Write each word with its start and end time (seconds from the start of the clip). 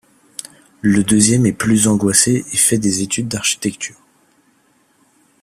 Le 0.81 1.03
deuxième 1.03 1.45
est 1.45 1.53
plus 1.53 1.87
angoissé 1.87 2.43
et 2.51 2.57
fait 2.57 2.79
des 2.79 3.03
études 3.03 3.27
d'architecture. 3.27 4.01